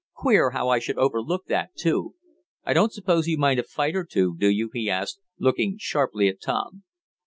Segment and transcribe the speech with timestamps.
[0.15, 2.15] "Queer, how I should overlook that, too.
[2.63, 6.27] I don't suppose you mind a fight or two; do you?" he asked, looking sharply
[6.27, 6.81] at Tom.